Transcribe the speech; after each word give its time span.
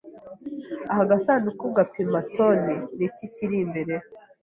Aka 0.91 1.05
gasanduku 1.11 1.65
gapima 1.77 2.19
toni. 2.35 2.75
Ni 2.97 3.03
iki 3.07 3.25
kiri 3.33 3.55
imbere? 3.63 3.93